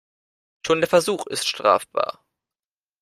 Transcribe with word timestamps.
Schon 0.65 0.79
der 0.81 0.89
Versuch 0.89 1.27
ist 1.27 1.47
strafbar. 1.47 2.25